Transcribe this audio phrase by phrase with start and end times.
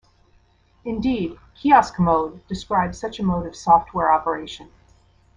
[0.83, 4.71] Indeed, "kiosk mode" describes such a mode of software operation.